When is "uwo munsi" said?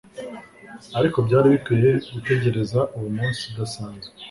2.95-3.41